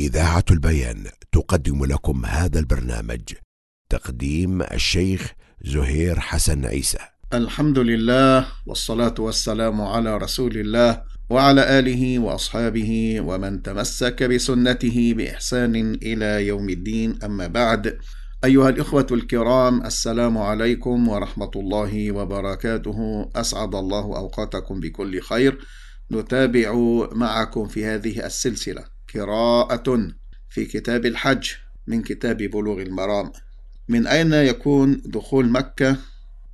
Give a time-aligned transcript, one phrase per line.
[0.00, 3.20] إذاعة البيان تقدم لكم هذا البرنامج
[3.90, 5.32] تقديم الشيخ
[5.64, 6.98] زهير حسن عيسى.
[7.34, 16.46] الحمد لله والصلاة والسلام على رسول الله وعلى آله وأصحابه ومن تمسك بسنته بإحسان إلى
[16.46, 17.18] يوم الدين.
[17.24, 17.98] أما بعد
[18.44, 23.30] أيها الإخوة الكرام السلام عليكم ورحمة الله وبركاته.
[23.36, 25.58] أسعد الله أوقاتكم بكل خير.
[26.12, 26.74] نتابع
[27.12, 28.84] معكم في هذه السلسلة.
[29.14, 30.08] قراءة
[30.48, 31.48] في كتاب الحج
[31.86, 33.32] من كتاب بلوغ المرام.
[33.88, 35.96] من أين يكون دخول مكة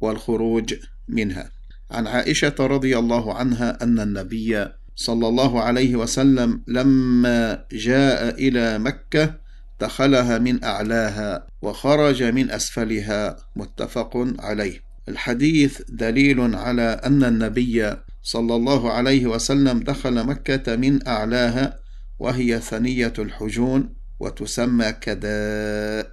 [0.00, 0.74] والخروج
[1.08, 1.50] منها؟
[1.90, 4.66] عن عائشة رضي الله عنها أن النبي
[4.96, 9.34] صلى الله عليه وسلم لما جاء إلى مكة
[9.80, 14.80] دخلها من أعلاها وخرج من أسفلها متفق عليه.
[15.08, 21.78] الحديث دليل على أن النبي صلى الله عليه وسلم دخل مكة من أعلاها
[22.18, 26.10] وهي ثنية الحجون وتسمى كداء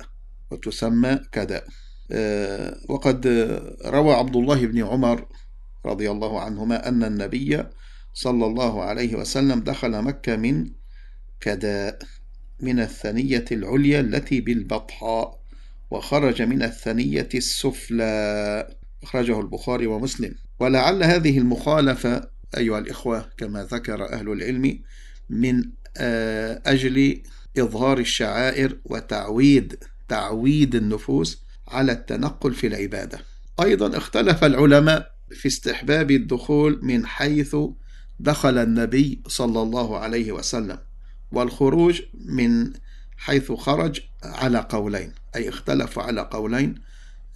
[0.52, 1.68] وتسمى كداء.
[2.12, 3.28] آه، وقد
[3.86, 5.28] روى عبد الله بن عمر
[5.86, 7.64] رضي الله عنهما أن النبي
[8.14, 10.72] صلى الله عليه وسلم دخل مكة من
[11.42, 12.00] كداء
[12.60, 15.40] من الثنية العليا التي بالبطحاء
[15.92, 18.68] وخرج من الثنية السفلى.
[19.04, 20.36] أخرجه البخاري ومسلم.
[20.60, 24.80] ولعل هذه المخالفة أيها الإخوة كما ذكر أهل العلم
[25.30, 25.64] من
[26.66, 27.22] أجل
[27.58, 29.76] إظهار الشعائر وتعويد
[30.08, 33.20] تعويد النفوس على التنقل في العبادة.
[33.62, 37.56] أيضا اختلف العلماء في استحباب الدخول من حيث
[38.20, 40.78] دخل النبي صلى الله عليه وسلم
[41.32, 42.74] والخروج من
[43.18, 46.76] حيث خرج على قولين أي اختلفوا على قولين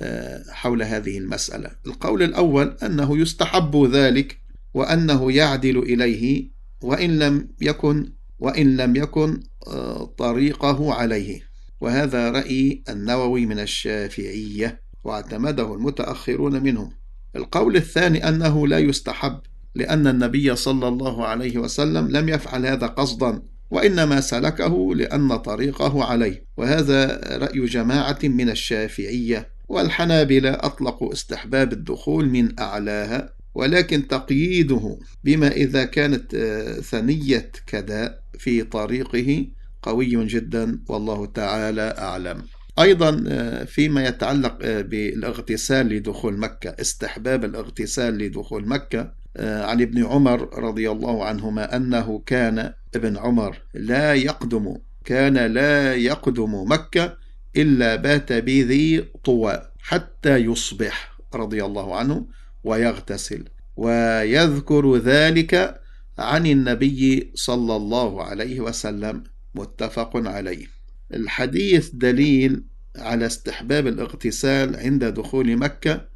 [0.02, 1.72] آه، حول هذه المسألة.
[1.88, 4.40] القول الأول أنه يستحب ذلك
[4.74, 6.50] وأنه يعدل إليه
[6.82, 11.42] وإن لم يكن وإن لم يكن آه، طريقه عليه.
[11.82, 16.90] وهذا رأي النووي من الشافعية واعتمده المتأخرون منهم.
[17.36, 19.40] القول الثاني أنه لا يستحب
[19.76, 26.46] لأن النبي صلى الله عليه وسلم لم يفعل هذا قصدا وإنما سلكه لأن طريقه عليه.
[26.58, 33.37] وهذا رأي جماعة من الشافعية والحنابلة أطلقوا استحباب الدخول من أعلاها.
[33.58, 39.48] ولكن تقييده بما إذا كانت آه، ثنية كذا في طريقه
[39.82, 42.44] قوي جدا والله تعالى أعلم.
[42.80, 50.60] أيضا آه، فيما يتعلق آه، بالاغتسال لدخول مكة استحباب الاغتسال لدخول مكة عن ابن عمر
[50.60, 57.18] رضي الله عنهما أنه كان ابن عمر لا يقدم كان لا يقدم مكة
[57.56, 62.26] إلا بات بذي طوى حتى يصبح رضي الله عنه.
[62.64, 63.44] ويغتسل.
[63.76, 65.82] ويذكر ذلك
[66.18, 69.24] عن النبي صلى الله عليه وسلم.
[69.56, 70.68] متفق عليه.
[71.14, 72.64] الحديث دليل
[72.96, 76.08] على استحباب الاغتسال عند دخول مكة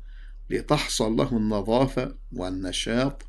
[0.50, 3.24] لتحصل له النظافة والنشاط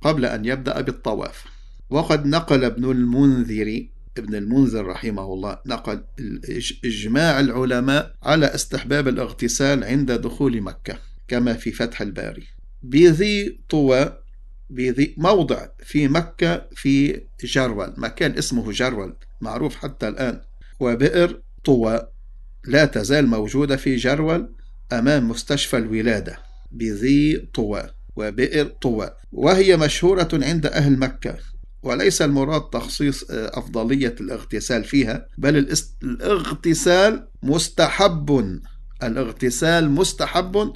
[0.00, 1.44] قبل أن يبدأ بالطواف.
[1.90, 6.04] وقد نقل ابن المنذر ابن المنذر رحمه الله نقل
[6.84, 10.98] إجماع العلماء على استحباب الاغتسال عند دخول مكة
[11.28, 12.57] كما في فتح الباري.
[12.82, 14.18] بذي طوى
[14.70, 17.94] بذي موضع في مكة في جرول.
[17.96, 20.40] مكان اسمه جرول معروف حتى الآن.
[20.80, 22.08] وبئر طوى
[22.64, 24.54] لا تزال موجودة في جرول
[24.92, 26.38] أمام مستشفى الولادة.
[26.72, 29.10] بذي طوى وبئر طوى.
[29.32, 31.38] وهي مشهورة عند أهل مكة.
[31.82, 38.58] وليس المراد تخصيص آه، أفضلية الاغتسال فيها بل الاغتسال مستحب.
[39.02, 40.72] الاغتسال مستحب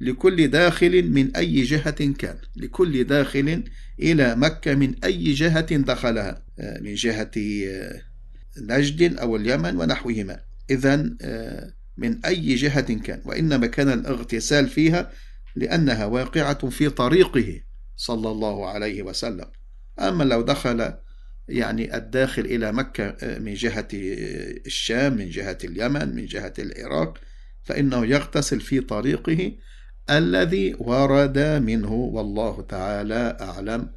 [0.00, 2.38] لكل داخل من أي جهة كان.
[2.56, 3.64] لكل داخل
[4.00, 6.42] إلى مكة من أي جهة دخلها.
[6.58, 7.30] آه، من جهة
[7.68, 8.02] آه،
[8.58, 10.40] نجد أو اليمن ونحوهما.
[10.70, 10.96] إذا
[11.96, 13.22] من أي جهة كان.
[13.24, 15.12] وإنما كان الاغتسال فيها
[15.56, 17.60] لأنها واقعة في طريقه
[17.96, 19.46] صلى الله عليه وسلم.
[19.98, 20.94] أما لو دخل
[21.48, 27.18] يعني الداخل إلى مكة آه، من جهة آه، الشام من جهة اليمن من جهة العراق
[27.64, 29.52] فإنه يغتسل في طريقه
[30.10, 33.90] الذي ورد منه والله تعالى أعلم.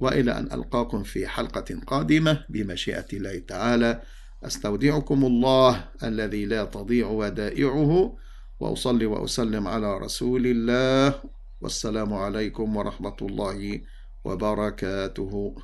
[0.00, 4.02] وإلى أن ألقاكم في حلقة قادمة بمشيئة الله تعالى.
[4.44, 8.16] أستودعكم الله الذي لا تضيع ودائعه.
[8.60, 11.22] وأصلي وأسلم على رسول الله.
[11.60, 13.80] والسلام عليكم ورحمة الله
[14.24, 15.54] وبركاته.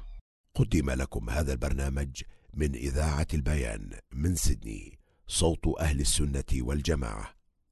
[0.54, 2.22] قدم لكم هذا البرنامج
[2.54, 7.41] من إذاعة البيان من سيدني صوت أهل السنة والجماعة.